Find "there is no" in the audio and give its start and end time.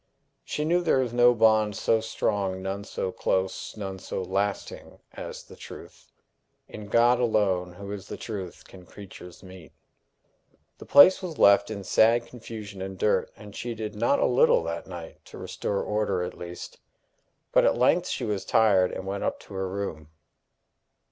0.81-1.35